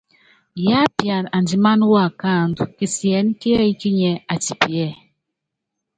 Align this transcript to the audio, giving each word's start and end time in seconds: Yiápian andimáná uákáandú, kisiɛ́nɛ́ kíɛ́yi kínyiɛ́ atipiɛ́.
Yiápian 0.65 1.25
andimáná 1.37 1.85
uákáandú, 1.93 2.63
kisiɛ́nɛ́ 2.77 3.35
kíɛ́yi 3.39 3.73
kínyiɛ́ 3.81 4.21
atipiɛ́. 4.33 4.89